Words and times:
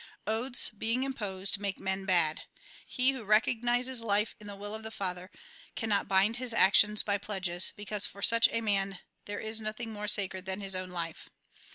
Oaths, 0.25 0.71
being 0.71 1.03
imposed, 1.03 1.59
make 1.59 1.79
men 1.79 2.05
bad. 2.07 2.41
He 2.87 3.11
who 3.11 3.23
recognises 3.23 4.01
life 4.01 4.33
in 4.39 4.47
the 4.47 4.55
will 4.55 4.73
of 4.73 4.81
the 4.81 4.89
Father 4.89 5.29
cannot 5.75 6.07
bind 6.07 6.37
his 6.37 6.55
actions 6.55 7.03
by 7.03 7.19
pledges; 7.19 7.71
because 7.75 8.07
for 8.07 8.23
such 8.23 8.49
a 8.51 8.61
man 8.61 8.97
there 9.25 9.39
is 9.39 9.61
nothing 9.61 9.93
more 9.93 10.07
sacred 10.07 10.45
than 10.45 10.59
his 10.59 10.75
own 10.75 10.89
life. 10.89 11.29